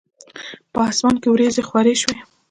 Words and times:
په 0.73 0.79
اسمان 0.89 1.15
کې 1.21 1.27
وریځي 1.31 1.63
خوری 1.67 1.95
شوی 2.01 2.17